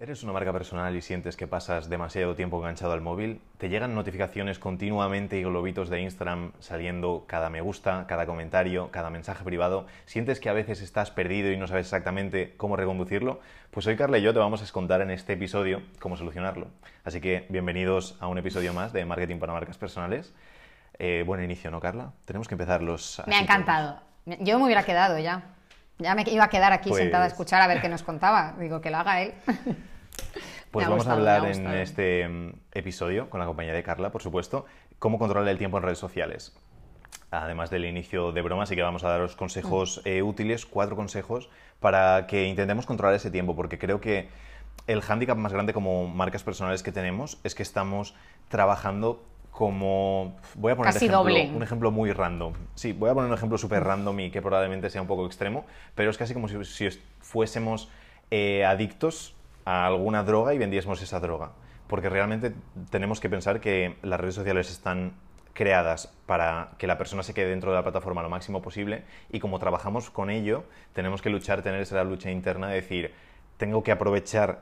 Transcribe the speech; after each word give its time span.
¿Eres 0.00 0.22
una 0.22 0.32
marca 0.32 0.52
personal 0.52 0.94
y 0.94 1.02
sientes 1.02 1.36
que 1.36 1.48
pasas 1.48 1.88
demasiado 1.88 2.36
tiempo 2.36 2.58
enganchado 2.58 2.92
al 2.92 3.00
móvil? 3.00 3.40
¿Te 3.58 3.68
llegan 3.68 3.96
notificaciones 3.96 4.60
continuamente 4.60 5.40
y 5.40 5.42
globitos 5.42 5.90
de 5.90 6.00
Instagram 6.00 6.52
saliendo 6.60 7.24
cada 7.26 7.50
me 7.50 7.62
gusta, 7.62 8.04
cada 8.06 8.24
comentario, 8.24 8.92
cada 8.92 9.10
mensaje 9.10 9.42
privado? 9.42 9.88
¿Sientes 10.06 10.38
que 10.38 10.50
a 10.50 10.52
veces 10.52 10.82
estás 10.82 11.10
perdido 11.10 11.50
y 11.50 11.56
no 11.56 11.66
sabes 11.66 11.86
exactamente 11.86 12.54
cómo 12.56 12.76
reconducirlo? 12.76 13.40
Pues 13.72 13.88
hoy 13.88 13.96
Carla 13.96 14.18
y 14.18 14.22
yo 14.22 14.32
te 14.32 14.38
vamos 14.38 14.62
a 14.62 14.72
contar 14.72 15.00
en 15.00 15.10
este 15.10 15.32
episodio 15.32 15.82
cómo 15.98 16.16
solucionarlo. 16.16 16.68
Así 17.02 17.20
que 17.20 17.46
bienvenidos 17.48 18.16
a 18.20 18.28
un 18.28 18.38
episodio 18.38 18.72
más 18.72 18.92
de 18.92 19.04
Marketing 19.04 19.40
para 19.40 19.52
Marcas 19.52 19.78
Personales. 19.78 20.32
Eh, 21.00 21.24
buen 21.26 21.42
inicio, 21.42 21.72
¿no, 21.72 21.80
Carla? 21.80 22.12
Tenemos 22.24 22.46
que 22.46 22.54
empezar 22.54 22.82
los... 22.84 23.20
Me 23.26 23.34
ha 23.34 23.40
encantado. 23.40 23.98
Yo 24.26 24.60
me 24.60 24.66
hubiera 24.66 24.84
quedado 24.84 25.18
ya. 25.18 25.57
Ya 25.98 26.14
me 26.14 26.22
iba 26.26 26.44
a 26.44 26.48
quedar 26.50 26.72
aquí 26.72 26.92
sentada 26.94 27.24
a 27.24 27.26
Pues- 27.26 27.32
escuchar 27.32 27.60
a 27.62 27.66
ver 27.66 27.80
qué 27.80 27.88
nos 27.88 28.02
contaba. 28.02 28.54
Digo, 28.58 28.80
que 28.80 28.90
lo 28.90 28.98
haga 28.98 29.22
él. 29.22 29.34
Pues 30.70 30.84
vamos 30.86 31.06
gustado, 31.06 31.26
a 31.26 31.36
hablar 31.36 31.50
en 31.50 31.66
este 31.68 32.28
mm, 32.28 32.52
episodio, 32.72 33.30
con 33.30 33.40
la 33.40 33.46
compañía 33.46 33.72
de 33.72 33.82
Carla, 33.82 34.10
por 34.10 34.20
supuesto, 34.22 34.66
cómo 34.98 35.18
controlar 35.18 35.48
el 35.48 35.56
tiempo 35.56 35.78
en 35.78 35.82
redes 35.84 35.98
sociales. 35.98 36.54
Además 37.30 37.70
del 37.70 37.86
inicio 37.86 38.32
de 38.32 38.42
broma, 38.42 38.64
así 38.64 38.76
que 38.76 38.82
vamos 38.82 39.02
a 39.02 39.08
daros 39.08 39.34
consejos 39.34 40.02
Mm. 40.04 40.08
eh, 40.08 40.22
útiles, 40.22 40.66
cuatro 40.66 40.94
consejos, 40.94 41.48
para 41.80 42.26
que 42.26 42.44
intentemos 42.46 42.84
controlar 42.84 43.14
ese 43.16 43.30
tiempo, 43.30 43.56
porque 43.56 43.78
creo 43.78 43.98
que 44.02 44.28
el 44.86 45.00
hándicap 45.00 45.38
más 45.38 45.54
grande 45.54 45.72
como 45.72 46.06
marcas 46.06 46.42
personales 46.42 46.82
que 46.82 46.92
tenemos 46.92 47.38
es 47.44 47.54
que 47.54 47.62
estamos 47.62 48.14
trabajando 48.50 49.24
como... 49.58 50.36
Voy 50.54 50.70
a 50.70 50.76
poner 50.76 50.92
Casi 50.92 51.06
ejemplo- 51.06 51.18
doble. 51.18 51.50
un 51.52 51.64
ejemplo 51.64 51.90
muy 51.90 52.12
random. 52.12 52.52
Sí, 52.76 52.92
voy 52.92 53.10
a 53.10 53.14
poner 53.14 53.28
un 53.28 53.36
ejemplo 53.36 53.58
súper 53.58 53.82
random 53.82 54.20
y 54.20 54.30
que 54.30 54.40
probablemente 54.40 54.88
sea 54.88 55.02
un 55.02 55.08
poco 55.08 55.26
extremo, 55.26 55.66
pero 55.96 56.10
es 56.12 56.16
casi 56.16 56.32
como 56.32 56.46
si, 56.46 56.56
fuésemos 57.18 57.90
eh, 58.30 58.64
adictos 58.64 59.34
a 59.64 59.86
alguna 59.86 60.22
droga 60.22 60.54
y 60.54 60.58
vendiésemos 60.58 61.02
esa 61.02 61.18
droga. 61.18 61.50
Porque 61.88 62.08
realmente 62.08 62.54
tenemos 62.90 63.18
que 63.18 63.28
pensar 63.28 63.58
que 63.58 63.96
las 64.02 64.20
redes 64.20 64.36
sociales 64.36 64.70
están 64.70 65.14
creadas 65.54 66.14
para 66.26 66.68
que 66.78 66.86
la 66.86 66.96
persona 66.96 67.24
se 67.24 67.34
quede 67.34 67.48
dentro 67.48 67.72
de 67.72 67.78
la 67.78 67.82
plataforma 67.82 68.22
lo 68.22 68.28
máximo 68.28 68.62
posible 68.62 69.02
y 69.32 69.40
como 69.40 69.58
trabajamos 69.58 70.08
con 70.08 70.30
ello, 70.30 70.62
tenemos 70.92 71.20
que 71.20 71.30
luchar, 71.30 71.62
tener 71.62 71.80
esa 71.80 72.04
lucha 72.04 72.30
interna 72.30 72.68
de 72.68 72.76
decir, 72.76 73.12
tengo 73.56 73.82
que 73.82 73.90
aprovechar 73.90 74.60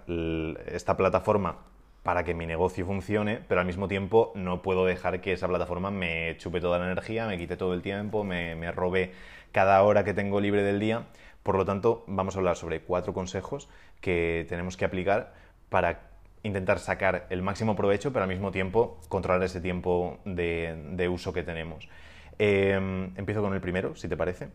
esta 0.69 0.97
plataforma 0.97 1.57
para 2.07 2.23
que 2.23 2.35
mi 2.35 2.47
negocio 2.47 2.87
funcione, 2.87 3.41
pero 3.49 3.61
al 3.61 3.67
mismo 3.67 3.89
tiempo 3.89 4.31
no 4.37 4.63
puedo 4.63 4.87
dejar 4.87 5.21
que 5.21 5.33
esa 5.33 5.49
plataforma 5.49 5.91
me 5.91 6.37
chupe 6.39 6.61
toda 6.61 6.79
la 6.79 6.85
energía, 6.85 7.27
me 7.27 7.37
quite 7.37 7.57
todo 7.57 7.75
el 7.75 7.83
tiempo, 7.83 8.23
me, 8.23 8.55
me 8.55 8.71
robe 8.71 9.11
cada 9.51 9.83
hora 9.83 10.05
que 10.05 10.15
tengo 10.15 10.41
libre 10.41 10.63
del 10.63 10.79
día. 10.79 11.09
Por 11.43 11.57
lo 11.57 11.65
tanto, 11.65 12.05
vamos 12.07 12.37
a 12.37 12.39
hablar 12.39 12.55
sobre 12.55 12.79
cuatro 12.81 13.13
consejos 13.13 13.69
que 14.01 14.47
tenemos 14.49 14.77
que 14.77 14.85
aplicar 14.85 15.35
para 15.69 16.03
intentar 16.45 16.79
sacar 16.79 17.27
el 17.29 17.43
máximo 17.43 17.75
provecho, 17.75 18.13
pero 18.13 18.23
al 18.23 18.29
mismo 18.29 18.53
tiempo 18.53 19.01
controlar 19.09 19.43
ese 19.43 19.61
tiempo 19.61 20.21
de, 20.25 20.81
de 20.93 21.09
uso 21.09 21.33
que 21.33 21.43
tenemos. 21.43 21.89
Eh, 22.39 23.11
empiezo 23.17 23.43
con 23.43 23.53
el 23.53 23.61
primero, 23.61 23.97
si 23.97 24.07
te 24.07 24.17
parece. 24.17 24.51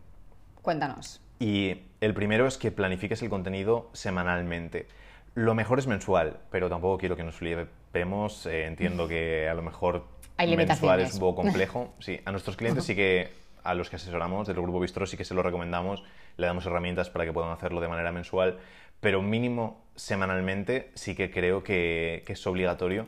Cuéntanos. 0.62 1.20
Y 1.38 1.82
el 2.00 2.14
primero 2.14 2.46
es 2.46 2.56
que 2.56 2.70
planifiques 2.70 3.20
el 3.20 3.28
contenido 3.28 3.90
semanalmente. 3.92 4.86
Lo 5.34 5.54
mejor 5.54 5.78
es 5.78 5.86
mensual, 5.86 6.38
pero 6.50 6.68
tampoco 6.68 6.98
quiero 6.98 7.16
que 7.16 7.24
nos 7.24 7.36
flipemos. 7.36 8.46
Eh, 8.46 8.66
entiendo 8.66 9.08
que 9.08 9.48
a 9.48 9.54
lo 9.54 9.62
mejor 9.62 10.04
Hay 10.36 10.54
mensual 10.56 11.00
es 11.00 11.14
un 11.14 11.20
poco 11.20 11.42
complejo. 11.42 11.94
Sí, 12.00 12.20
a 12.24 12.30
nuestros 12.32 12.56
clientes 12.56 12.84
sí 12.84 12.94
que, 12.94 13.32
a 13.62 13.74
los 13.74 13.88
que 13.88 13.96
asesoramos 13.96 14.46
del 14.46 14.56
grupo 14.56 14.80
Bistro 14.80 15.06
sí 15.06 15.16
que 15.16 15.24
se 15.24 15.34
lo 15.34 15.42
recomendamos. 15.42 16.02
Le 16.36 16.46
damos 16.46 16.66
herramientas 16.66 17.10
para 17.10 17.24
que 17.24 17.32
puedan 17.32 17.50
hacerlo 17.50 17.80
de 17.80 17.88
manera 17.88 18.12
mensual, 18.12 18.58
pero 19.00 19.22
mínimo 19.22 19.84
semanalmente 19.96 20.90
sí 20.94 21.14
que 21.14 21.30
creo 21.30 21.62
que, 21.62 22.22
que 22.26 22.34
es 22.34 22.46
obligatorio 22.46 23.06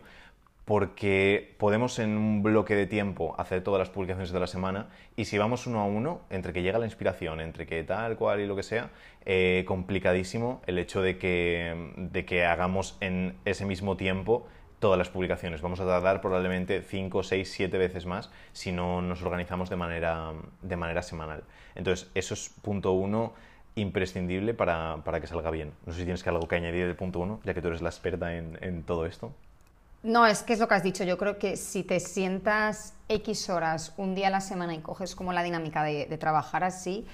porque 0.64 1.54
podemos 1.58 1.98
en 1.98 2.16
un 2.16 2.42
bloque 2.42 2.74
de 2.74 2.86
tiempo 2.86 3.34
hacer 3.38 3.62
todas 3.62 3.78
las 3.78 3.90
publicaciones 3.90 4.32
de 4.32 4.40
la 4.40 4.46
semana 4.46 4.88
y 5.16 5.26
si 5.26 5.36
vamos 5.36 5.66
uno 5.66 5.80
a 5.80 5.84
uno, 5.84 6.22
entre 6.30 6.52
que 6.52 6.62
llega 6.62 6.78
la 6.78 6.86
inspiración, 6.86 7.40
entre 7.40 7.66
que 7.66 7.84
tal 7.84 8.16
cual 8.16 8.40
y 8.40 8.46
lo 8.46 8.56
que 8.56 8.62
sea, 8.62 8.90
eh, 9.26 9.64
complicadísimo 9.66 10.62
el 10.66 10.78
hecho 10.78 11.02
de 11.02 11.18
que, 11.18 11.92
de 11.96 12.24
que 12.24 12.46
hagamos 12.46 12.96
en 13.00 13.36
ese 13.44 13.66
mismo 13.66 13.96
tiempo 13.96 14.46
todas 14.78 14.98
las 14.98 15.08
publicaciones. 15.08 15.62
Vamos 15.62 15.80
a 15.80 15.86
tardar 15.86 16.20
probablemente 16.20 16.82
5, 16.82 17.22
6, 17.22 17.50
7 17.50 17.78
veces 17.78 18.06
más 18.06 18.30
si 18.52 18.72
no 18.72 19.02
nos 19.02 19.22
organizamos 19.22 19.70
de 19.70 19.76
manera, 19.76 20.32
de 20.62 20.76
manera 20.76 21.02
semanal. 21.02 21.44
Entonces, 21.74 22.10
eso 22.14 22.34
es 22.34 22.50
punto 22.62 22.92
uno 22.92 23.34
imprescindible 23.76 24.54
para, 24.54 24.98
para 25.04 25.20
que 25.20 25.26
salga 25.26 25.50
bien. 25.50 25.72
No 25.84 25.92
sé 25.92 26.00
si 26.00 26.04
tienes 26.04 26.22
que 26.22 26.30
algo 26.30 26.46
que 26.48 26.56
añadir 26.56 26.86
del 26.86 26.96
punto 26.96 27.20
uno, 27.20 27.40
ya 27.44 27.54
que 27.54 27.60
tú 27.60 27.68
eres 27.68 27.82
la 27.82 27.88
experta 27.88 28.36
en, 28.36 28.58
en 28.60 28.82
todo 28.82 29.06
esto. 29.06 29.32
No, 30.04 30.26
es 30.26 30.42
que 30.42 30.52
es 30.52 30.58
lo 30.58 30.68
que 30.68 30.74
has 30.74 30.82
dicho. 30.82 31.02
Yo 31.02 31.16
creo 31.16 31.38
que 31.38 31.56
si 31.56 31.82
te 31.82 31.98
sientas 31.98 32.92
X 33.08 33.48
horas 33.48 33.94
un 33.96 34.14
día 34.14 34.26
a 34.26 34.30
la 34.30 34.42
semana 34.42 34.74
y 34.74 34.80
coges 34.80 35.14
como 35.14 35.32
la 35.32 35.42
dinámica 35.42 35.82
de, 35.82 36.18
trabajar 36.18 36.62
así, 36.62 37.06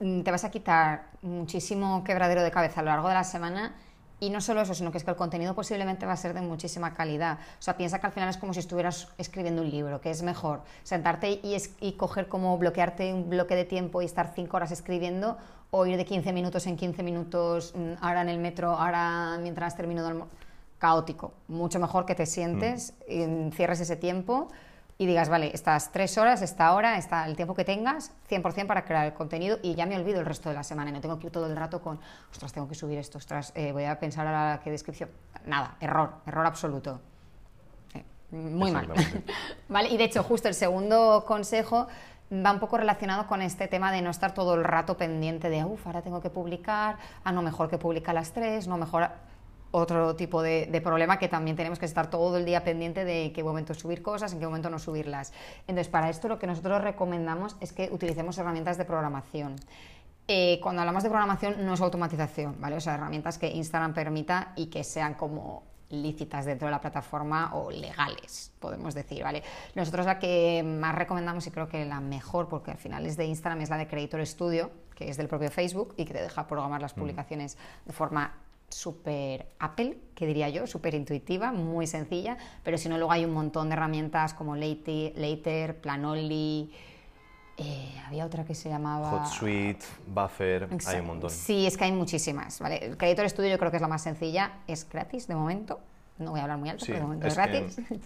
mm, 0.00 0.20
te 0.20 0.30
vas 0.30 0.44
a 0.44 0.50
quitar 0.50 1.06
muchísimo 1.22 2.04
quebradero 2.04 2.42
de 2.42 2.50
cabeza 2.50 2.80
a 2.80 2.82
lo 2.82 2.90
largo 2.90 3.08
de 3.08 3.14
la 3.14 3.24
semana. 3.24 3.74
Y 4.20 4.28
no 4.28 4.42
solo 4.42 4.60
eso, 4.60 4.74
sino 4.74 4.92
que 4.92 4.98
es 4.98 5.04
que 5.04 5.10
el 5.10 5.16
contenido 5.16 5.54
posiblemente 5.54 6.04
va 6.04 6.12
a 6.12 6.16
ser 6.18 6.34
de 6.34 6.42
muchísima 6.42 6.92
calidad. 6.92 7.38
O 7.60 7.62
sea, 7.62 7.78
piensa 7.78 7.98
que 7.98 8.06
al 8.08 8.12
final 8.12 8.28
es 8.28 8.36
como 8.36 8.52
si 8.52 8.60
estuvieras 8.60 9.08
escribiendo 9.16 9.62
un 9.62 9.70
libro, 9.70 10.02
que 10.02 10.10
es 10.10 10.22
mejor 10.22 10.60
sentarte 10.82 11.30
y, 11.30 11.56
y 11.80 11.92
coger 11.92 12.28
como 12.28 12.58
bloquearte 12.58 13.14
un 13.14 13.30
bloque 13.30 13.56
de 13.56 13.64
tiempo 13.64 14.02
y 14.02 14.04
estar 14.04 14.32
cinco 14.34 14.58
horas 14.58 14.70
escribiendo 14.70 15.38
o 15.70 15.86
ir 15.86 15.96
de 15.96 16.04
15 16.04 16.34
minutos 16.34 16.66
en 16.66 16.76
15 16.76 17.02
minutos, 17.02 17.72
mm, 17.74 18.04
ahora 18.04 18.20
en 18.20 18.28
el 18.28 18.38
metro, 18.38 18.72
ahora 18.72 19.38
mientras 19.40 19.76
termino 19.76 20.02
de 20.02 20.08
almorzar 20.08 20.47
caótico. 20.78 21.34
Mucho 21.48 21.78
mejor 21.78 22.06
que 22.06 22.14
te 22.14 22.26
sientes, 22.26 22.94
y 23.08 23.50
cierres 23.52 23.80
ese 23.80 23.96
tiempo 23.96 24.48
y 25.00 25.06
digas, 25.06 25.28
vale, 25.28 25.52
estas 25.54 25.92
tres 25.92 26.18
horas, 26.18 26.42
esta 26.42 26.74
hora, 26.74 26.98
está 26.98 27.24
el 27.26 27.36
tiempo 27.36 27.54
que 27.54 27.64
tengas, 27.64 28.12
100% 28.28 28.66
para 28.66 28.84
crear 28.84 29.06
el 29.06 29.14
contenido 29.14 29.58
y 29.62 29.76
ya 29.76 29.86
me 29.86 29.96
olvido 29.96 30.18
el 30.18 30.26
resto 30.26 30.48
de 30.48 30.56
la 30.56 30.64
semana. 30.64 30.90
y 30.90 30.92
No 30.92 31.00
tengo 31.00 31.20
que 31.20 31.28
ir 31.28 31.32
todo 31.32 31.46
el 31.46 31.56
rato 31.56 31.80
con, 31.80 32.00
ostras, 32.32 32.52
tengo 32.52 32.68
que 32.68 32.74
subir 32.74 32.98
esto, 32.98 33.18
ostras, 33.18 33.52
eh, 33.54 33.70
voy 33.70 33.84
a 33.84 34.00
pensar 34.00 34.26
ahora 34.26 34.60
qué 34.62 34.72
descripción. 34.72 35.08
Nada, 35.46 35.76
error, 35.78 36.14
error 36.26 36.44
absoluto. 36.44 37.00
Eh, 37.94 38.04
muy 38.32 38.72
mal. 38.72 38.88
¿Vale? 39.68 39.88
Y 39.88 39.96
de 39.96 40.04
hecho, 40.04 40.24
justo 40.24 40.48
el 40.48 40.54
segundo 40.54 41.24
consejo 41.24 41.86
va 42.32 42.50
un 42.50 42.58
poco 42.58 42.76
relacionado 42.76 43.28
con 43.28 43.40
este 43.40 43.68
tema 43.68 43.92
de 43.92 44.02
no 44.02 44.10
estar 44.10 44.34
todo 44.34 44.56
el 44.56 44.64
rato 44.64 44.96
pendiente 44.96 45.48
de, 45.48 45.64
uff, 45.64 45.86
ahora 45.86 46.02
tengo 46.02 46.20
que 46.20 46.28
publicar, 46.28 46.98
ah, 47.22 47.30
no, 47.30 47.40
mejor 47.40 47.70
que 47.70 47.78
publica 47.78 48.10
a 48.10 48.14
las 48.14 48.32
3, 48.32 48.66
no, 48.66 48.76
mejor 48.76 49.08
otro 49.70 50.16
tipo 50.16 50.42
de, 50.42 50.66
de 50.66 50.80
problema 50.80 51.18
que 51.18 51.28
también 51.28 51.56
tenemos 51.56 51.78
que 51.78 51.86
estar 51.86 52.10
todo 52.10 52.36
el 52.36 52.44
día 52.44 52.64
pendiente 52.64 53.04
de 53.04 53.26
en 53.26 53.32
qué 53.32 53.42
momento 53.42 53.74
subir 53.74 54.02
cosas, 54.02 54.32
en 54.32 54.40
qué 54.40 54.46
momento 54.46 54.70
no 54.70 54.78
subirlas. 54.78 55.32
Entonces, 55.66 55.88
para 55.88 56.08
esto 56.10 56.28
lo 56.28 56.38
que 56.38 56.46
nosotros 56.46 56.82
recomendamos 56.82 57.56
es 57.60 57.72
que 57.72 57.88
utilicemos 57.92 58.38
herramientas 58.38 58.78
de 58.78 58.84
programación. 58.84 59.56
Eh, 60.30 60.60
cuando 60.62 60.82
hablamos 60.82 61.02
de 61.02 61.08
programación 61.08 61.64
no 61.64 61.72
es 61.72 61.80
automatización, 61.80 62.60
¿vale? 62.60 62.76
O 62.76 62.80
sea, 62.80 62.94
herramientas 62.94 63.38
que 63.38 63.48
Instagram 63.48 63.94
permita 63.94 64.52
y 64.56 64.66
que 64.66 64.84
sean 64.84 65.14
como 65.14 65.62
lícitas 65.88 66.44
dentro 66.44 66.66
de 66.66 66.72
la 66.72 66.82
plataforma 66.82 67.54
o 67.54 67.70
legales, 67.70 68.52
podemos 68.58 68.94
decir, 68.94 69.22
¿vale? 69.24 69.42
Nosotros 69.74 70.04
la 70.04 70.18
que 70.18 70.62
más 70.62 70.94
recomendamos 70.94 71.46
y 71.46 71.50
creo 71.50 71.66
que 71.66 71.84
la 71.86 72.00
mejor, 72.00 72.48
porque 72.48 72.70
al 72.70 72.76
final 72.76 73.06
es 73.06 73.16
de 73.16 73.24
Instagram, 73.24 73.62
es 73.62 73.70
la 73.70 73.78
de 73.78 73.88
Creator 73.88 74.26
Studio, 74.26 74.70
que 74.94 75.08
es 75.08 75.16
del 75.16 75.28
propio 75.28 75.50
Facebook 75.50 75.94
y 75.96 76.04
que 76.04 76.12
te 76.12 76.22
deja 76.22 76.46
programar 76.46 76.82
las 76.82 76.92
publicaciones 76.92 77.56
de 77.86 77.92
forma 77.94 78.34
súper 78.68 79.46
Apple, 79.58 79.96
que 80.14 80.26
diría 80.26 80.48
yo, 80.48 80.66
súper 80.66 80.94
intuitiva, 80.94 81.52
muy 81.52 81.86
sencilla, 81.86 82.36
pero 82.62 82.78
si 82.78 82.88
no 82.88 82.96
luego 82.98 83.12
hay 83.12 83.24
un 83.24 83.32
montón 83.32 83.68
de 83.68 83.74
herramientas 83.74 84.34
como 84.34 84.56
Later, 84.56 85.12
Later 85.16 85.76
Planoli, 85.80 86.70
eh, 87.56 87.92
había 88.06 88.24
otra 88.24 88.44
que 88.44 88.54
se 88.54 88.68
llamaba... 88.68 89.10
HotSuite, 89.24 89.84
Buffer, 90.06 90.68
hay 90.86 91.00
un 91.00 91.06
montón. 91.06 91.30
Sí, 91.30 91.66
es 91.66 91.76
que 91.76 91.84
hay 91.84 91.92
muchísimas. 91.92 92.60
¿vale? 92.60 92.76
El 92.84 92.96
Creator 92.96 93.28
Studio 93.28 93.50
yo 93.50 93.58
creo 93.58 93.70
que 93.70 93.78
es 93.78 93.82
la 93.82 93.88
más 93.88 94.02
sencilla, 94.02 94.52
es 94.68 94.88
gratis 94.88 95.26
de 95.26 95.34
momento. 95.34 95.80
No 96.18 96.30
voy 96.32 96.40
a 96.40 96.44
hablar 96.44 96.58
muy 96.58 96.68
alto, 96.68 96.84
Sí, 96.84 96.92
pero 96.92 97.00
de 97.00 97.06
momento 97.06 97.26
es, 97.26 97.36
es 97.36 97.44
que- 97.46 97.50
gratis. 97.50 97.80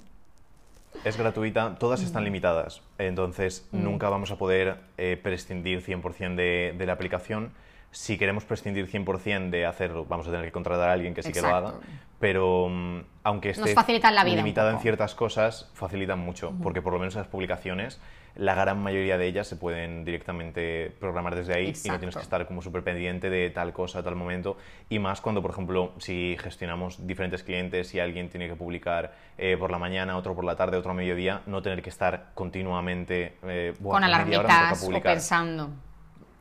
Es 1.04 1.16
gratuita, 1.16 1.74
todas 1.78 2.02
Mm. 2.02 2.04
están 2.04 2.22
limitadas, 2.24 2.82
entonces 2.98 3.66
nunca 3.72 4.10
vamos 4.10 4.30
a 4.30 4.36
poder 4.36 4.76
eh, 4.98 5.18
prescindir 5.20 5.82
100% 5.82 6.36
de, 6.36 6.74
de 6.76 6.86
la 6.86 6.92
aplicación. 6.92 7.50
Si 7.92 8.16
queremos 8.16 8.44
prescindir 8.44 8.90
100% 8.90 9.50
de 9.50 9.66
hacerlo, 9.66 10.06
vamos 10.06 10.26
a 10.26 10.30
tener 10.30 10.46
que 10.46 10.52
contratar 10.52 10.88
a 10.88 10.92
alguien 10.94 11.12
que 11.12 11.22
sí 11.22 11.30
que 11.30 11.42
lo 11.42 11.48
Exacto. 11.48 11.68
haga, 11.68 11.78
pero 12.18 12.68
mm, 12.70 13.00
aunque 13.22 13.50
esté 13.50 13.74
la 13.74 14.24
vida 14.24 14.32
un 14.32 14.36
limitada 14.38 14.72
en 14.72 14.78
ciertas 14.78 15.14
cosas, 15.14 15.70
facilitan 15.74 16.18
mucho, 16.18 16.54
porque 16.62 16.80
por 16.80 16.94
lo 16.94 16.98
menos 16.98 17.14
las 17.16 17.26
publicaciones, 17.26 18.00
la 18.34 18.54
gran 18.54 18.82
mayoría 18.82 19.18
de 19.18 19.26
ellas 19.26 19.46
se 19.46 19.56
pueden 19.56 20.06
directamente 20.06 20.90
programar 21.00 21.34
desde 21.34 21.52
ahí 21.54 21.64
y 21.66 21.88
no 21.88 21.98
tienes 21.98 22.14
Exacto. 22.16 22.18
que 22.18 22.22
estar 22.22 22.46
como 22.46 22.62
súper 22.62 22.82
pendiente 22.82 23.28
de 23.28 23.50
tal 23.50 23.74
cosa, 23.74 24.02
tal 24.02 24.16
momento. 24.16 24.56
Y 24.88 24.98
más 24.98 25.20
cuando, 25.20 25.42
por 25.42 25.50
ejemplo, 25.50 25.92
si 25.98 26.38
gestionamos 26.40 27.06
diferentes 27.06 27.42
clientes 27.42 27.94
y 27.94 28.00
alguien 28.00 28.30
tiene 28.30 28.48
que 28.48 28.56
publicar 28.56 29.12
eh, 29.36 29.58
por 29.58 29.70
la 29.70 29.78
mañana, 29.78 30.16
otro 30.16 30.34
por 30.34 30.44
la 30.44 30.56
tarde, 30.56 30.78
otro 30.78 30.92
a 30.92 30.94
mediodía, 30.94 31.42
no 31.44 31.60
tener 31.60 31.82
que 31.82 31.90
estar 31.90 32.30
continuamente 32.32 33.36
eh, 33.42 33.74
"Buah, 33.80 33.96
Con 33.96 34.04
alarmitas 34.04 34.82
o 34.82 34.86
publicar". 34.86 35.12
pensando. 35.12 35.68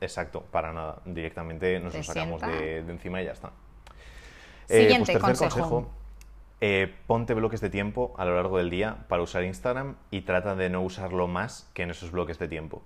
Exacto, 0.02 0.42
para 0.42 0.74
nada. 0.74 1.02
Directamente 1.06 1.80
nos 1.80 1.94
lo 1.94 2.04
sacamos 2.04 2.42
de, 2.42 2.84
de 2.84 2.92
encima 2.92 3.22
y 3.22 3.26
ya 3.26 3.32
está. 3.32 3.52
Eh, 4.68 4.82
Siguiente 4.82 5.14
pues 5.14 5.24
tercer 5.40 5.50
consejo. 5.50 5.90
eh, 6.60 6.94
ponte 7.08 7.34
bloques 7.34 7.62
de 7.62 7.70
tiempo 7.70 8.14
a 8.18 8.26
lo 8.26 8.36
largo 8.36 8.58
del 8.58 8.70
día 8.70 9.06
para 9.08 9.22
usar 9.22 9.44
Instagram 9.44 9.96
y 10.10 10.22
trata 10.22 10.56
de 10.56 10.70
no 10.70 10.82
usarlo 10.82 11.28
más 11.28 11.70
que 11.74 11.84
en 11.84 11.92
esos 11.92 12.12
bloques 12.12 12.40
de 12.40 12.48
tiempo. 12.48 12.82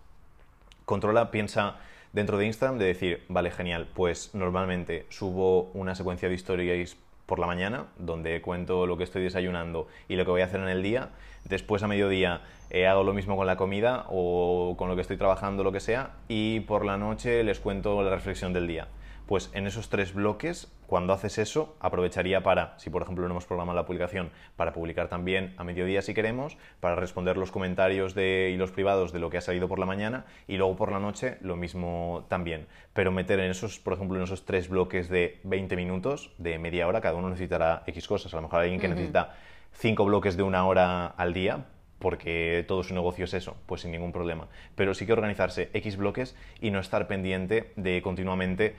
Controla, 0.85 1.31
piensa 1.31 1.77
dentro 2.11 2.37
de 2.37 2.45
Instagram 2.47 2.77
de 2.79 2.85
decir, 2.85 3.25
vale, 3.27 3.49
genial, 3.51 3.87
pues 3.93 4.33
normalmente 4.35 5.05
subo 5.09 5.71
una 5.73 5.95
secuencia 5.95 6.29
de 6.29 6.35
stories 6.35 6.97
por 7.25 7.39
la 7.39 7.47
mañana, 7.47 7.87
donde 7.97 8.41
cuento 8.41 8.85
lo 8.85 8.97
que 8.97 9.03
estoy 9.03 9.23
desayunando 9.23 9.87
y 10.07 10.15
lo 10.15 10.25
que 10.25 10.31
voy 10.31 10.41
a 10.41 10.45
hacer 10.45 10.59
en 10.59 10.69
el 10.69 10.83
día. 10.83 11.09
Después 11.43 11.83
a 11.83 11.87
mediodía 11.87 12.41
eh, 12.69 12.87
hago 12.87 13.03
lo 13.03 13.13
mismo 13.13 13.35
con 13.35 13.47
la 13.47 13.57
comida 13.57 14.05
o 14.09 14.75
con 14.77 14.89
lo 14.89 14.95
que 14.95 15.01
estoy 15.01 15.17
trabajando, 15.17 15.63
lo 15.63 15.71
que 15.71 15.79
sea. 15.79 16.11
Y 16.27 16.61
por 16.61 16.85
la 16.85 16.97
noche 16.97 17.43
les 17.43 17.59
cuento 17.59 18.01
la 18.03 18.11
reflexión 18.11 18.53
del 18.53 18.67
día. 18.67 18.87
Pues 19.25 19.49
en 19.53 19.65
esos 19.65 19.89
tres 19.89 20.13
bloques, 20.13 20.71
cuando 20.85 21.11
haces 21.11 21.39
eso, 21.39 21.75
aprovecharía 21.79 22.43
para, 22.43 22.77
si 22.77 22.91
por 22.91 23.01
ejemplo 23.01 23.27
no 23.27 23.33
hemos 23.33 23.45
programado 23.45 23.75
la 23.75 23.87
publicación, 23.87 24.29
para 24.55 24.71
publicar 24.71 25.07
también 25.07 25.55
a 25.57 25.63
mediodía 25.63 26.03
si 26.03 26.13
queremos, 26.13 26.57
para 26.79 26.95
responder 26.95 27.35
los 27.35 27.49
comentarios 27.49 28.13
de, 28.13 28.51
y 28.53 28.57
los 28.57 28.71
privados 28.71 29.11
de 29.13 29.19
lo 29.19 29.31
que 29.31 29.39
ha 29.39 29.41
salido 29.41 29.67
por 29.67 29.79
la 29.79 29.87
mañana 29.87 30.25
y 30.47 30.57
luego 30.57 30.75
por 30.75 30.91
la 30.91 30.99
noche 30.99 31.37
lo 31.41 31.55
mismo 31.55 32.25
también. 32.29 32.67
Pero 32.93 33.11
meter 33.11 33.39
en 33.39 33.49
esos, 33.49 33.79
por 33.79 33.93
ejemplo, 33.93 34.17
en 34.17 34.23
esos 34.23 34.45
tres 34.45 34.69
bloques 34.69 35.09
de 35.09 35.39
20 35.43 35.75
minutos, 35.75 36.31
de 36.37 36.59
media 36.59 36.87
hora, 36.87 37.01
cada 37.01 37.15
uno 37.15 37.29
necesitará 37.29 37.81
X 37.87 38.07
cosas. 38.07 38.31
A 38.33 38.37
lo 38.37 38.43
mejor 38.43 38.59
hay 38.59 38.65
alguien 38.65 38.81
que 38.81 38.87
necesita 38.89 39.35
cinco 39.71 40.05
bloques 40.05 40.37
de 40.37 40.43
una 40.43 40.67
hora 40.67 41.07
al 41.07 41.33
día 41.33 41.65
porque 41.97 42.63
todo 42.67 42.83
su 42.83 42.93
negocio 42.93 43.25
es 43.25 43.33
eso, 43.33 43.55
pues 43.65 43.81
sin 43.81 43.91
ningún 43.91 44.11
problema. 44.11 44.47
Pero 44.75 44.93
sí 44.93 45.07
que 45.07 45.13
organizarse 45.13 45.71
X 45.73 45.97
bloques 45.97 46.35
y 46.61 46.69
no 46.69 46.79
estar 46.79 47.07
pendiente 47.07 47.73
de 47.77 48.01
continuamente 48.03 48.75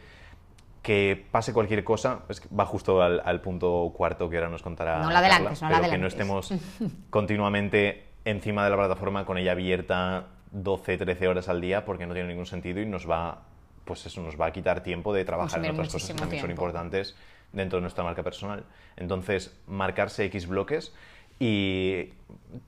que 0.87 1.27
pase 1.33 1.53
cualquier 1.53 1.83
cosa, 1.83 2.21
es 2.29 2.41
que 2.41 2.49
va 2.55 2.65
justo 2.65 3.03
al, 3.03 3.21
al 3.25 3.41
punto 3.41 3.93
cuarto 3.93 4.31
que 4.31 4.37
ahora 4.37 4.49
nos 4.49 4.63
contará. 4.63 5.01
No 5.01 5.11
la 5.11 5.19
adelantes, 5.19 5.59
Carla, 5.59 5.79
no 5.79 5.83
la 5.83 5.89
pero 5.89 5.93
que 5.95 5.99
no 5.99 6.07
estemos 6.07 6.55
continuamente 7.11 8.05
encima 8.25 8.63
de 8.63 8.71
la 8.71 8.77
plataforma 8.77 9.27
con 9.27 9.37
ella 9.37 9.51
abierta 9.51 10.27
12, 10.53 10.99
13 10.99 11.27
horas 11.27 11.49
al 11.49 11.61
día 11.61 11.85
porque 11.85 12.07
no 12.07 12.15
tiene 12.15 12.29
ningún 12.29 12.47
sentido 12.47 12.81
y 12.81 12.87
nos 12.87 13.11
va, 13.11 13.43
pues 13.85 14.07
eso, 14.07 14.21
nos 14.23 14.41
va 14.41 14.47
a 14.47 14.53
quitar 14.53 14.85
tiempo 14.85 15.13
de 15.13 15.25
trabajar 15.25 15.65
en 15.65 15.73
otras 15.73 15.93
cosas 15.93 16.09
que 16.09 16.15
también 16.15 16.41
son 16.41 16.53
importantes 16.53 17.17
dentro 17.51 17.79
de 17.79 17.81
nuestra 17.81 18.05
marca 18.05 18.23
personal. 18.23 18.63
Entonces, 18.95 19.59
marcarse 19.67 20.25
X 20.27 20.47
bloques 20.47 20.95
y 21.39 22.13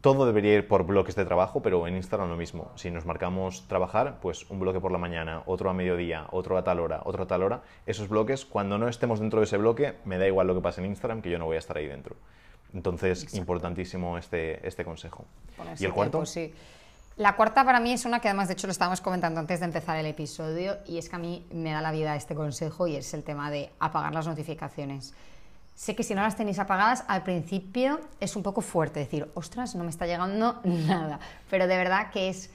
todo 0.01 0.27
debería 0.27 0.55
ir 0.55 0.69
por 0.69 0.85
bloques 0.85 1.15
de 1.15 1.25
trabajo, 1.25 1.63
pero 1.63 1.87
en 1.87 1.97
Instagram 1.97 2.29
lo 2.29 2.37
mismo. 2.37 2.71
Si 2.77 2.91
nos 2.91 3.07
marcamos 3.07 3.67
trabajar, 3.67 4.19
pues 4.21 4.49
un 4.51 4.61
bloque 4.61 4.81
por 4.81 4.93
la 4.93 4.99
mañana, 4.99 5.43
otro 5.47 5.71
a 5.71 5.75
mediodía, 5.75 6.27
otro 6.31 6.59
a 6.59 6.65
tal 6.65 6.81
hora, 6.81 7.01
otro 7.05 7.23
a 7.23 7.27
tal 7.27 7.43
hora. 7.43 7.63
Esos 7.87 8.09
bloques, 8.09 8.45
cuando 8.45 8.79
no 8.79 8.89
estemos 8.89 9.21
dentro 9.21 9.41
de 9.41 9.45
ese 9.45 9.57
bloque, 9.57 9.95
me 10.05 10.19
da 10.19 10.27
igual 10.27 10.47
lo 10.47 10.55
que 10.55 10.61
pase 10.61 10.81
en 10.81 10.89
Instagram, 10.89 11.23
que 11.23 11.31
yo 11.31 11.39
no 11.39 11.47
voy 11.47 11.57
a 11.57 11.61
estar 11.61 11.77
ahí 11.77 11.87
dentro. 11.87 12.17
Entonces, 12.75 13.33
importantísimo 13.35 14.19
este, 14.19 14.67
este 14.67 14.85
consejo. 14.85 15.25
¿Y 15.79 15.87
el 15.87 15.93
cuarto? 15.93 16.19
tiempo, 16.19 16.27
sí. 16.27 16.53
La 17.17 17.35
cuarta 17.35 17.65
para 17.65 17.81
mí 17.81 17.93
es 17.93 18.05
una 18.05 18.21
que 18.21 18.29
además, 18.29 18.49
de 18.49 18.55
hecho, 18.55 18.67
lo 18.67 18.71
estábamos 18.71 19.01
comentando 19.01 19.41
antes 19.41 19.59
de 19.59 19.67
empezar 19.67 19.97
el 19.97 20.07
episodio 20.07 20.77
y 20.87 20.99
es 20.99 21.09
que 21.09 21.17
a 21.17 21.19
mí 21.19 21.45
me 21.51 21.73
da 21.73 21.81
la 21.81 21.91
vida 21.91 22.15
este 22.15 22.35
consejo 22.35 22.87
y 22.87 22.95
es 22.95 23.13
el 23.15 23.25
tema 23.25 23.51
de 23.51 23.71
apagar 23.81 24.15
las 24.15 24.29
notificaciones. 24.29 25.15
Sé 25.79 25.95
que 25.95 26.03
si 26.03 26.13
no 26.13 26.23
las 26.23 26.35
tenéis 26.35 26.59
apagadas, 26.59 27.05
al 27.07 27.23
principio 27.23 28.01
es 28.19 28.35
un 28.35 28.43
poco 28.43 28.63
fuerte 28.63 28.99
decir, 28.99 29.31
ostras, 29.35 29.77
no 29.77 29.85
me 29.85 29.91
está 29.91 30.09
llegando 30.09 30.61
nada, 30.65 31.21
pero 31.49 31.69
de 31.69 31.77
verdad 31.77 32.11
que 32.11 32.31
es 32.31 32.51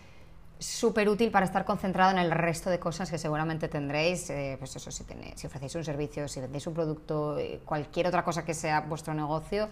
súper 0.60 1.08
útil 1.08 1.32
para 1.32 1.46
estar 1.46 1.64
concentrado 1.64 2.12
en 2.12 2.18
el 2.18 2.32
resto 2.32 2.70
de 2.70 2.80
cosas 2.80 3.10
que 3.10 3.18
seguramente 3.18 3.70
tendréis, 3.70 4.30
eh, 4.30 4.58
pues 4.60 4.76
eso, 4.76 4.92
si, 4.92 5.06
tenéis, 5.06 5.36
si 5.38 5.48
ofrecéis 5.48 5.74
un 5.76 5.86
servicio, 5.86 6.28
si 6.28 6.42
vendéis 6.42 6.68
un 6.68 6.74
producto, 6.74 7.38
eh, 7.38 7.62
cualquier 7.64 8.08
otra 8.08 8.26
cosa 8.26 8.44
que 8.44 8.54
sea 8.54 8.82
vuestro 8.82 9.14
negocio, 9.14 9.70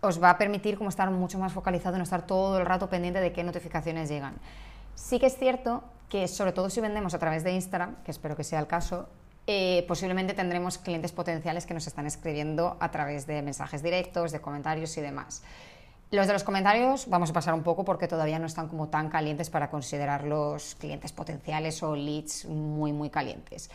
os 0.00 0.22
va 0.22 0.30
a 0.30 0.38
permitir 0.38 0.78
como 0.78 0.88
estar 0.88 1.10
mucho 1.10 1.36
más 1.40 1.52
focalizado 1.52 1.96
no 1.96 2.04
estar 2.04 2.28
todo 2.28 2.60
el 2.60 2.64
rato 2.64 2.88
pendiente 2.88 3.18
de 3.20 3.32
qué 3.32 3.42
notificaciones 3.42 4.08
llegan. 4.08 4.36
Sí 4.94 5.18
que 5.18 5.26
es 5.26 5.36
cierto 5.36 5.82
que 6.08 6.28
sobre 6.28 6.52
todo 6.52 6.70
si 6.70 6.80
vendemos 6.80 7.12
a 7.12 7.18
través 7.18 7.42
de 7.42 7.50
Instagram, 7.54 7.96
que 8.04 8.12
espero 8.12 8.36
que 8.36 8.44
sea 8.44 8.60
el 8.60 8.68
caso, 8.68 9.08
eh, 9.50 9.86
posiblemente 9.88 10.34
tendremos 10.34 10.76
clientes 10.76 11.10
potenciales 11.10 11.64
que 11.64 11.72
nos 11.72 11.86
están 11.86 12.06
escribiendo 12.06 12.76
a 12.80 12.90
través 12.90 13.26
de 13.26 13.40
mensajes 13.40 13.82
directos, 13.82 14.30
de 14.30 14.42
comentarios 14.42 14.94
y 14.98 15.00
demás. 15.00 15.42
Los 16.10 16.26
de 16.26 16.34
los 16.34 16.44
comentarios 16.44 17.08
vamos 17.08 17.30
a 17.30 17.32
pasar 17.32 17.54
un 17.54 17.62
poco 17.62 17.82
porque 17.82 18.08
todavía 18.08 18.38
no 18.38 18.44
están 18.44 18.68
como 18.68 18.88
tan 18.88 19.08
calientes 19.08 19.48
para 19.48 19.70
considerarlos 19.70 20.74
clientes 20.74 21.12
potenciales 21.12 21.82
o 21.82 21.96
leads 21.96 22.44
muy, 22.44 22.92
muy 22.92 23.08
calientes. 23.08 23.70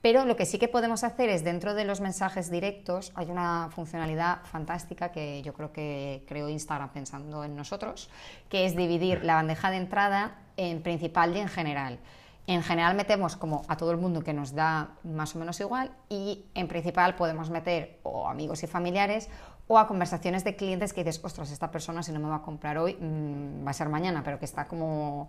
Pero 0.00 0.24
lo 0.26 0.36
que 0.36 0.46
sí 0.46 0.60
que 0.60 0.68
podemos 0.68 1.02
hacer 1.02 1.28
es 1.28 1.42
dentro 1.42 1.74
de 1.74 1.84
los 1.84 2.00
mensajes 2.00 2.48
directos 2.48 3.10
hay 3.16 3.28
una 3.28 3.68
funcionalidad 3.74 4.44
fantástica 4.44 5.10
que 5.10 5.42
yo 5.42 5.54
creo 5.54 5.72
que 5.72 6.22
creó 6.28 6.48
Instagram 6.48 6.90
pensando 6.90 7.42
en 7.42 7.56
nosotros, 7.56 8.10
que 8.48 8.64
es 8.64 8.76
dividir 8.76 9.24
la 9.24 9.34
bandeja 9.34 9.72
de 9.72 9.78
entrada 9.78 10.38
en 10.56 10.82
principal 10.82 11.36
y 11.36 11.40
en 11.40 11.48
general. 11.48 11.98
En 12.46 12.62
general 12.62 12.94
metemos 12.94 13.36
como 13.36 13.62
a 13.66 13.76
todo 13.76 13.90
el 13.90 13.96
mundo 13.96 14.22
que 14.22 14.32
nos 14.32 14.54
da 14.54 14.90
más 15.02 15.34
o 15.34 15.38
menos 15.38 15.58
igual 15.58 15.90
y 16.08 16.44
en 16.54 16.68
principal 16.68 17.16
podemos 17.16 17.50
meter 17.50 17.98
o 18.04 18.28
amigos 18.28 18.62
y 18.62 18.68
familiares 18.68 19.28
o 19.66 19.78
a 19.78 19.88
conversaciones 19.88 20.44
de 20.44 20.54
clientes 20.54 20.92
que 20.92 21.02
dices, 21.02 21.24
ostras, 21.24 21.50
esta 21.50 21.72
persona 21.72 22.04
si 22.04 22.12
no 22.12 22.20
me 22.20 22.28
va 22.28 22.36
a 22.36 22.42
comprar 22.42 22.78
hoy 22.78 22.94
mmm, 23.00 23.66
va 23.66 23.70
a 23.70 23.74
ser 23.74 23.88
mañana, 23.88 24.22
pero 24.22 24.38
que 24.38 24.44
está 24.44 24.68
como 24.68 25.28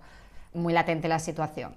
muy 0.54 0.74
latente 0.74 1.08
la 1.08 1.18
situación. 1.18 1.76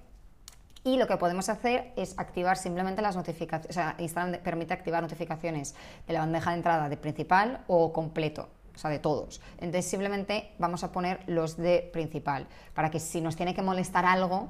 Y 0.83 0.97
lo 0.97 1.07
que 1.07 1.17
podemos 1.17 1.49
hacer 1.49 1.93
es 1.95 2.17
activar 2.17 2.57
simplemente 2.57 3.01
las 3.01 3.15
notificaciones, 3.15 3.69
o 3.69 3.73
sea, 3.73 3.95
Instagram 3.99 4.41
permite 4.43 4.73
activar 4.73 5.01
notificaciones 5.01 5.75
de 6.07 6.13
la 6.13 6.19
bandeja 6.19 6.51
de 6.51 6.57
entrada 6.57 6.89
de 6.89 6.97
principal 6.97 7.63
o 7.67 7.93
completo, 7.93 8.49
o 8.75 8.77
sea, 8.77 8.89
de 8.89 8.97
todos. 8.97 9.41
Entonces 9.57 9.89
simplemente 9.89 10.53
vamos 10.57 10.83
a 10.83 10.91
poner 10.91 11.21
los 11.27 11.57
de 11.57 11.89
principal, 11.93 12.47
para 12.73 12.89
que 12.89 12.99
si 12.99 13.21
nos 13.21 13.35
tiene 13.35 13.53
que 13.53 13.61
molestar 13.61 14.05
algo, 14.05 14.49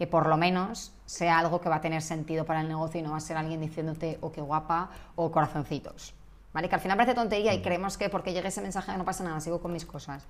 que 0.00 0.06
por 0.06 0.26
lo 0.26 0.38
menos 0.38 0.94
sea 1.04 1.38
algo 1.38 1.60
que 1.60 1.68
va 1.68 1.76
a 1.76 1.80
tener 1.82 2.00
sentido 2.00 2.46
para 2.46 2.62
el 2.62 2.68
negocio 2.68 2.98
y 2.98 3.02
no 3.02 3.10
va 3.10 3.18
a 3.18 3.20
ser 3.20 3.36
alguien 3.36 3.60
diciéndote, 3.60 4.16
oh, 4.22 4.32
qué 4.32 4.40
guapa, 4.40 4.88
o 5.14 5.30
corazoncitos. 5.30 6.14
¿Vale? 6.54 6.70
Que 6.70 6.74
al 6.74 6.80
final 6.80 6.96
parece 6.96 7.14
tontería 7.14 7.52
y 7.52 7.60
creemos 7.60 7.98
que 7.98 8.08
porque 8.08 8.32
llegue 8.32 8.48
ese 8.48 8.62
mensaje 8.62 8.96
no 8.96 9.04
pasa 9.04 9.24
nada, 9.24 9.38
sigo 9.40 9.60
con 9.60 9.74
mis 9.74 9.84
cosas. 9.84 10.24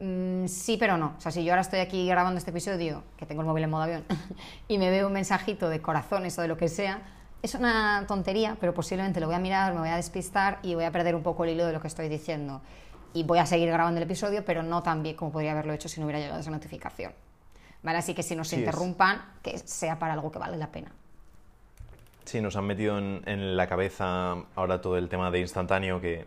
Mm, 0.00 0.46
sí, 0.46 0.76
pero 0.78 0.96
no. 0.96 1.14
O 1.16 1.20
sea, 1.20 1.30
si 1.30 1.44
yo 1.44 1.52
ahora 1.52 1.60
estoy 1.60 1.78
aquí 1.78 2.08
grabando 2.08 2.38
este 2.38 2.50
episodio, 2.50 3.04
que 3.16 3.24
tengo 3.24 3.42
el 3.42 3.46
móvil 3.46 3.62
en 3.62 3.70
modo 3.70 3.84
avión, 3.84 4.04
y 4.66 4.78
me 4.78 4.90
veo 4.90 5.06
un 5.06 5.12
mensajito 5.12 5.68
de 5.68 5.80
corazones 5.80 6.36
o 6.40 6.42
de 6.42 6.48
lo 6.48 6.56
que 6.56 6.66
sea, 6.66 7.00
es 7.40 7.54
una 7.54 8.06
tontería, 8.08 8.56
pero 8.58 8.74
posiblemente 8.74 9.20
lo 9.20 9.26
voy 9.26 9.36
a 9.36 9.38
mirar, 9.38 9.74
me 9.74 9.78
voy 9.78 9.90
a 9.90 9.96
despistar 9.96 10.58
y 10.64 10.74
voy 10.74 10.86
a 10.86 10.90
perder 10.90 11.14
un 11.14 11.22
poco 11.22 11.44
el 11.44 11.50
hilo 11.50 11.66
de 11.66 11.72
lo 11.72 11.80
que 11.80 11.86
estoy 11.86 12.08
diciendo. 12.08 12.62
Y 13.12 13.22
voy 13.22 13.38
a 13.38 13.46
seguir 13.46 13.68
grabando 13.68 13.98
el 13.98 14.02
episodio, 14.06 14.44
pero 14.44 14.64
no 14.64 14.82
tan 14.82 15.04
bien 15.04 15.14
como 15.14 15.30
podría 15.30 15.52
haberlo 15.52 15.72
hecho 15.72 15.88
si 15.88 16.00
no 16.00 16.06
hubiera 16.06 16.18
llegado 16.18 16.40
esa 16.40 16.50
notificación. 16.50 17.12
¿Vale? 17.84 17.98
Así 17.98 18.14
que 18.14 18.22
si 18.24 18.34
nos 18.34 18.48
Sí, 18.48 18.56
es. 18.56 18.60
interrumpan, 18.60 19.22
que 19.42 19.58
sea 19.58 19.98
para 19.98 20.14
algo 20.14 20.32
que 20.32 20.38
vale 20.40 20.56
la 20.56 20.72
pena. 20.72 20.90
Sí, 22.24 22.40
nos 22.40 22.56
han 22.56 22.64
metido 22.64 22.98
en, 22.98 23.22
en 23.26 23.56
la 23.56 23.66
cabeza 23.68 24.36
ahora 24.56 24.80
todo 24.80 24.96
el 24.96 25.08
tema 25.08 25.30
de 25.30 25.40
instantáneo, 25.40 26.00
que 26.00 26.26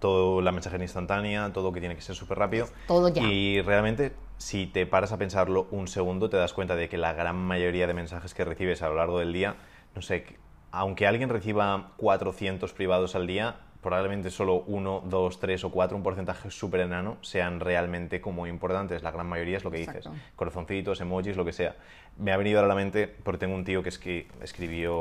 todo 0.00 0.40
la 0.40 0.50
mensajería 0.52 0.84
instantánea, 0.84 1.52
todo 1.52 1.72
que 1.72 1.80
tiene 1.80 1.94
que 1.94 2.00
ser 2.02 2.16
súper 2.16 2.38
rápido. 2.38 2.68
Todo 2.86 3.10
ya. 3.10 3.22
Y 3.22 3.60
realmente, 3.60 4.14
si 4.38 4.66
te 4.66 4.86
paras 4.86 5.12
a 5.12 5.18
pensarlo 5.18 5.68
un 5.70 5.88
segundo, 5.88 6.30
te 6.30 6.38
das 6.38 6.54
cuenta 6.54 6.74
de 6.74 6.88
que 6.88 6.96
la 6.96 7.12
gran 7.12 7.36
mayoría 7.36 7.86
de 7.86 7.94
mensajes 7.94 8.32
que 8.32 8.44
recibes 8.44 8.80
a 8.82 8.88
lo 8.88 8.94
largo 8.96 9.18
del 9.18 9.32
día, 9.34 9.56
no 9.94 10.00
sé, 10.00 10.24
que- 10.24 10.36
aunque 10.72 11.06
alguien 11.06 11.28
reciba 11.28 11.92
400 11.98 12.72
privados 12.72 13.14
al 13.14 13.26
día, 13.26 13.56
probablemente 13.86 14.32
solo 14.32 14.64
uno, 14.66 15.00
dos, 15.06 15.38
tres 15.38 15.62
o 15.62 15.70
cuatro, 15.70 15.96
un 15.96 16.02
porcentaje 16.02 16.50
súper 16.50 16.80
enano, 16.80 17.18
sean 17.20 17.60
realmente 17.60 18.20
como 18.20 18.48
importantes. 18.48 19.00
La 19.04 19.12
gran 19.12 19.28
mayoría 19.28 19.58
es 19.58 19.62
lo 19.62 19.70
que 19.70 19.78
dices. 19.78 20.08
Corazoncitos, 20.34 21.00
emojis, 21.00 21.36
lo 21.36 21.44
que 21.44 21.52
sea. 21.52 21.76
Me 22.18 22.32
ha 22.32 22.36
venido 22.36 22.58
a 22.58 22.66
la 22.66 22.74
mente 22.74 23.06
porque 23.06 23.38
tengo 23.38 23.54
un 23.54 23.64
tío 23.64 23.84
que, 23.84 23.90
es 23.90 23.98
que 24.00 24.26
escribió 24.42 24.96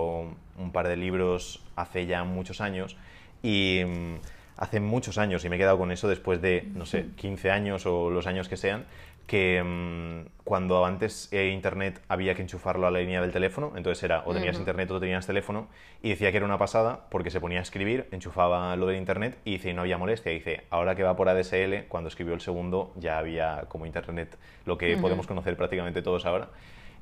un 0.60 0.72
par 0.72 0.88
de 0.88 0.98
libros 0.98 1.64
hace 1.76 2.06
ya 2.06 2.24
muchos 2.26 2.62
años 2.62 2.96
y 3.42 3.82
mm, 3.88 4.16
hace 4.58 4.80
muchos 4.80 5.18
años, 5.18 5.44
y 5.44 5.50
me 5.50 5.56
he 5.56 5.60
quedado 5.60 5.80
con 5.80 5.92
eso 5.92 6.08
después 6.08 6.40
de, 6.40 6.70
no 6.76 6.86
sé, 6.86 7.08
15 7.16 7.50
años 7.50 7.88
o 7.88 8.12
los 8.12 8.28
años 8.28 8.48
que 8.48 8.56
sean, 8.56 8.86
que 9.28 9.64
mm, 9.64 10.44
cuando 10.44 10.86
antes 10.86 11.30
eh, 11.32 11.50
Internet 11.50 12.02
había 12.08 12.36
que 12.36 12.42
enchufarlo 12.42 12.88
a 12.88 12.92
la 12.92 13.00
línea 13.00 13.22
del 13.22 13.32
teléfono, 13.32 13.74
entonces 13.76 14.04
era 14.04 14.24
o 14.26 14.34
tenías 14.34 14.58
Internet 14.58 14.92
o 14.92 15.00
tenías 15.00 15.26
teléfono, 15.26 15.68
y 16.02 16.10
decía 16.10 16.32
que 16.32 16.38
era 16.38 16.46
una 16.46 16.58
pasada 16.58 17.08
porque 17.10 17.32
se 17.32 17.40
ponía 17.40 17.60
a 17.60 17.62
escribir, 17.64 18.08
enchufaba 18.12 18.76
lo 18.76 18.88
del 18.88 18.98
Internet 18.98 19.38
y 19.44 19.54
dice, 19.54 19.74
no 19.74 19.82
había 19.82 19.98
molestia. 19.98 20.32
Y 20.32 20.36
dice, 20.36 20.64
ahora 20.70 20.96
que 20.96 21.04
va 21.04 21.16
por 21.16 21.30
ADSL, 21.30 21.88
cuando 21.88 22.10
escribió 22.10 22.34
el 22.34 22.42
segundo 22.42 22.94
ya 22.96 23.18
había 23.18 23.66
como 23.68 23.86
Internet, 23.86 24.38
lo 24.66 24.78
que 24.78 24.98
podemos 24.98 25.28
conocer 25.28 25.58
prácticamente 25.58 26.02
todos 26.02 26.26
ahora. 26.26 26.50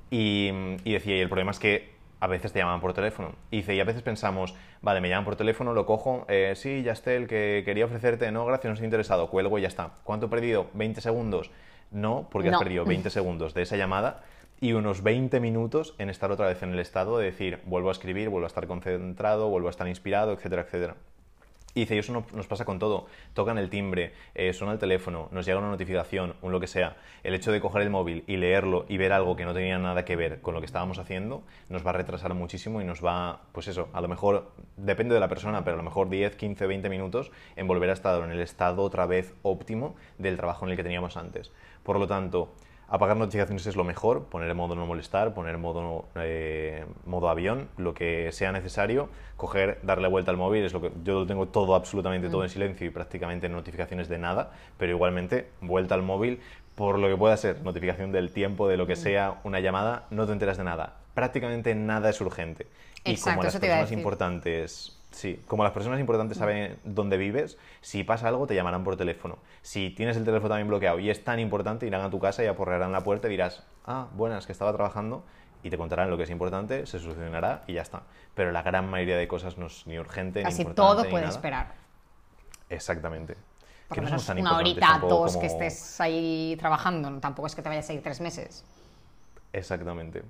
Y, 0.10 0.51
y 0.84 0.94
decía, 0.94 1.18
y 1.18 1.20
el 1.20 1.27
problema 1.27 1.51
es 1.51 1.60
que 1.60 1.94
a 2.24 2.27
veces 2.27 2.53
te 2.53 2.60
llamaban 2.60 2.80
por 2.80 2.94
teléfono. 2.94 3.36
Y 3.51 3.58
dice, 3.58 3.75
y 3.75 3.82
a 3.82 3.84
veces 3.84 4.01
pensamos, 4.01 4.56
vale, 4.82 5.01
me 5.01 5.10
llaman 5.10 5.25
por 5.25 5.36
teléfono, 5.36 5.74
lo 5.74 5.86
cojo, 5.86 6.25
eh, 6.30 6.53
sí, 6.56 6.82
ya 6.82 6.94
esté 6.94 7.18
el 7.18 7.27
que 7.27 7.63
quería 7.65 7.84
ofrecerte, 7.84 8.32
no, 8.32 8.46
gracias, 8.46 8.70
no 8.70 8.74
estoy 8.75 8.86
interesado, 8.86 9.30
cuelgo 9.30 9.60
y 9.60 9.63
ya 9.63 9.68
está. 9.68 9.92
¿Cuánto 10.06 10.27
he 10.27 10.30
perdido? 10.30 10.68
¿20 10.74 11.01
segundos? 11.01 11.51
No, 11.94 12.28
porque 12.32 12.50
No. 12.50 12.58
has 12.58 12.64
perdido 12.64 12.86
20 12.86 13.10
segundos 13.10 13.54
de 13.54 13.62
esa 13.62 13.78
llamada 13.78 14.22
y 14.60 14.74
unos 14.74 15.04
20 15.04 15.40
minutos 15.40 15.94
en 15.98 16.10
estar 16.10 16.32
otra 16.32 16.48
vez 16.48 16.62
en 16.64 16.72
el 16.72 16.80
estado 16.80 17.18
de 17.18 17.26
decir, 17.26 17.60
vuelvo 17.66 17.90
a 17.90 17.92
escribir, 17.92 18.30
vuelvo 18.30 18.46
a 18.46 18.48
estar 18.48 18.66
concentrado, 18.68 19.50
vuelvo 19.50 19.68
a 19.68 19.72
estar 19.72 19.88
inspirado, 19.88 20.32
etcétera, 20.34 20.64
etcétera. 20.64 20.96
Y 21.75 21.82
dice, 21.82 21.98
eso 21.98 22.13
no- 22.13 22.25
nos 22.34 22.46
pasa 22.48 22.65
con 22.65 22.77
todo. 22.77 23.08
Tocan 23.34 23.58
el 23.58 23.70
timbre, 23.70 24.13
eh, 24.36 24.53
suena 24.53 24.74
el 24.74 24.80
teléfono, 24.80 25.27
nos 25.32 25.46
llega 25.46 25.58
una 25.58 25.70
notificación, 25.70 26.36
un 26.42 26.51
lo 26.51 26.60
que 26.60 26.68
sea. 26.68 26.98
El 27.24 27.34
hecho 27.34 27.51
de 27.51 27.60
coger 27.60 27.82
el 27.82 27.89
móvil 27.89 28.24
y 28.27 28.38
leerlo 28.38 28.86
y 28.88 28.98
ver 28.98 29.12
algo 29.12 29.36
que 29.36 29.44
no 29.46 29.53
tenía 29.53 29.80
nada 29.80 30.06
que 30.06 30.15
ver 30.15 30.39
con 30.42 30.53
lo 30.53 30.60
que 30.60 30.68
estábamos 30.68 31.00
haciendo, 31.00 31.44
nos 31.70 31.86
va 31.86 31.89
a 31.89 31.94
retrasar 31.94 32.34
muchísimo 32.36 32.80
y 32.82 32.86
nos 32.86 33.03
va, 33.03 33.42
pues 33.53 33.68
eso, 33.68 33.89
a 33.94 34.01
lo 34.01 34.08
mejor, 34.08 34.51
depende 34.77 35.15
de 35.15 35.20
la 35.20 35.27
persona, 35.30 35.63
pero 35.63 35.74
a 35.74 35.77
lo 35.77 35.84
mejor 35.84 36.10
10, 36.10 36.36
15, 36.36 36.68
20 36.68 36.89
minutos 36.89 37.32
en 37.56 37.68
volver 37.68 37.89
a 37.89 37.94
estar 37.94 38.24
en 38.24 38.32
el 38.32 38.39
estado 38.42 38.84
otra 38.84 39.06
vez 39.08 39.34
óptimo 39.42 39.96
del 40.20 40.38
trabajo 40.38 40.65
en 40.65 40.72
el 40.72 40.77
que 40.77 40.84
teníamos 40.84 41.18
antes. 41.18 41.51
Por 41.84 41.98
lo 42.00 42.08
tanto, 42.08 42.53
Apagar 42.94 43.18
notificaciones 43.18 43.66
es 43.66 43.76
lo 43.76 43.84
mejor, 43.84 44.26
poner 44.26 44.52
en 44.52 44.56
modo 44.56 44.76
no 44.76 44.86
molestar, 44.86 45.34
poner 45.34 45.56
en 45.56 45.62
modo, 45.62 46.06
eh, 46.14 46.86
modo 47.08 47.28
avión, 47.28 47.68
lo 47.76 47.96
que 47.96 48.32
sea 48.32 48.52
necesario, 48.52 49.10
coger, 49.36 49.80
darle 49.82 50.08
vuelta 50.08 50.30
al 50.30 50.38
móvil, 50.38 50.64
es 50.64 50.74
lo 50.74 50.82
que 50.82 50.92
yo 51.04 51.22
lo 51.22 51.26
tengo 51.26 51.48
todo, 51.48 51.74
absolutamente 51.74 52.30
todo 52.30 52.44
en 52.44 52.52
silencio 52.52 52.86
y 52.86 52.92
prácticamente 52.92 53.50
notificaciones 53.50 54.10
de 54.10 54.20
nada, 54.20 54.52
pero 54.78 54.92
igualmente 54.92 55.50
vuelta 55.60 55.96
al 55.96 56.04
móvil 56.04 56.40
por 56.76 57.00
lo 57.00 57.08
que 57.08 57.18
pueda 57.18 57.36
ser, 57.36 57.64
notificación 57.64 58.12
del 58.12 58.32
tiempo, 58.32 58.68
de 58.68 58.78
lo 58.78 58.86
que 58.86 58.96
sea, 58.96 59.40
una 59.44 59.60
llamada, 59.60 60.06
no 60.12 60.28
te 60.28 60.34
enteras 60.34 60.58
de 60.58 60.64
nada. 60.64 60.98
Prácticamente 61.16 61.74
nada 61.74 62.12
es 62.12 62.22
urgente. 62.22 62.68
Y 63.04 63.18
como 63.18 63.42
las 63.42 63.56
a 63.56 63.60
personas 63.60 63.86
decir. 63.86 63.98
importantes 63.98 65.00
Sí, 65.13 65.39
como 65.48 65.63
las 65.63 65.74
personas 65.74 66.00
importantes 66.00 66.39
saben 66.39 66.79
dónde 66.84 67.17
vives, 67.17 67.58
si 67.82 68.03
pasa 68.03 68.27
algo 68.27 68.48
te 68.48 68.55
llamarán 68.55 68.84
por 68.84 68.98
teléfono. 68.98 69.38
Si 69.62 69.91
tienes 69.91 70.17
el 70.17 70.25
teléfono 70.25 70.50
también 70.50 70.67
bloqueado 70.67 70.98
y 71.00 71.10
es 71.12 71.24
tan 71.24 71.39
importante, 71.39 71.86
irán 71.86 72.01
a 72.01 72.10
tu 72.10 72.20
casa 72.20 72.43
y 72.43 72.48
aporrearán 72.48 72.91
la 72.91 73.01
puerta 73.01 73.27
y 73.27 73.32
dirás, 73.32 73.63
ah, 73.86 74.08
buenas, 74.15 74.48
que 74.48 74.51
estaba 74.51 74.74
trabajando, 74.74 75.24
y 75.62 75.70
te 75.70 75.77
contarán 75.77 76.10
lo 76.10 76.17
que 76.17 76.24
es 76.24 76.29
importante, 76.32 76.86
se 76.88 77.00
solucionará 77.00 77.63
y 77.67 77.74
ya 77.74 77.84
está. 77.84 78.01
Pero 78.34 78.51
la 78.51 78.63
gran 78.63 78.89
mayoría 78.89 79.15
de 79.15 79.27
cosas 79.27 79.58
no 79.58 79.67
es 79.67 79.86
ni 79.88 79.98
urgente, 80.00 80.39
ni 80.39 80.46
Casi 80.46 80.63
importante, 80.63 80.91
todo 80.93 81.03
ni 81.03 81.10
puede 81.12 81.24
nada. 81.25 81.36
esperar. 81.36 81.74
Exactamente. 82.70 83.36
Por 83.88 83.96
Que 83.96 84.01
no 84.01 84.08
somos 84.10 84.25
tan 84.25 84.39
una 84.39 84.58
horita, 84.58 84.98
dos, 85.00 85.38
que 85.38 85.48
como- 85.48 85.62
estés 85.63 86.01
ahí 86.01 86.55
trabajando. 86.60 87.20
Tampoco 87.20 87.48
es 87.48 87.55
que 87.55 87.62
te 87.62 87.70
vayas 87.70 87.88
a 87.89 87.93
ir 87.93 88.01
tres 88.01 88.20
meses. 88.20 88.65
Exactamente. 89.53 90.24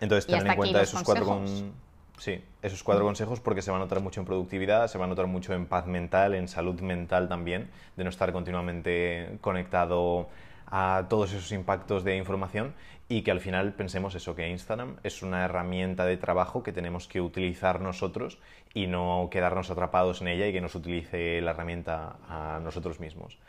Entonces, 0.00 0.32
hasta 0.34 0.50
en 0.50 0.56
cuenta 0.56 0.82
esos 0.82 1.02
cuatro, 1.02 1.24
consejos. 1.24 1.60
con... 1.62 1.91
sí, 2.22 2.40
esos 2.62 2.84
cuatro 2.84 3.04
consejos 3.04 3.40
porque 3.40 3.62
se 3.62 3.72
va 3.72 3.78
a 3.78 3.80
notar 3.80 3.98
mucho 3.98 4.20
en 4.20 4.26
productividad, 4.26 4.86
se 4.86 4.96
va 4.96 5.06
a 5.06 5.08
notar 5.08 5.26
mucho 5.26 5.54
en 5.54 5.66
paz 5.66 5.88
mental, 5.88 6.36
en 6.36 6.46
salud 6.46 6.80
mental 6.80 7.28
también, 7.28 7.68
de 7.96 8.04
no 8.04 8.10
estar 8.10 8.32
continuamente 8.32 9.38
conectado 9.40 10.28
a 10.66 11.06
todos 11.08 11.32
esos 11.32 11.50
impactos 11.50 12.04
de 12.04 12.16
información 12.16 12.74
y 13.08 13.22
que 13.22 13.32
al 13.32 13.40
final 13.40 13.74
pensemos 13.74 14.14
eso, 14.14 14.36
que 14.36 14.48
Instagram 14.48 14.98
es 15.02 15.24
una 15.24 15.44
herramienta 15.44 16.04
de 16.04 16.16
trabajo 16.16 16.62
que 16.62 16.72
tenemos 16.72 17.08
que 17.08 17.20
utilizar 17.20 17.80
nosotros 17.80 18.38
y 18.72 18.86
no 18.86 19.28
quedarnos 19.28 19.70
atrapados 19.70 20.20
en 20.20 20.28
ella 20.28 20.46
y 20.46 20.52
que 20.52 20.60
nos 20.60 20.76
utilice 20.76 21.40
la 21.40 21.50
herramienta 21.50 22.18
a 22.28 22.60
nosotros 22.62 23.00
mismos. 23.00 23.40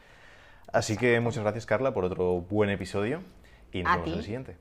Así 0.72 0.98
que 0.98 1.20
muchas 1.20 1.44
gracias 1.44 1.68
Carla 1.68 1.94
por 1.94 2.06
otro 2.06 2.42
buen 2.42 2.72
episodio 2.72 3.22
y 3.72 3.84
nos 3.84 3.94
A 3.94 3.98
vemos 3.98 4.14
en 4.14 4.18
el 4.18 4.24
siguiente. 4.24 4.58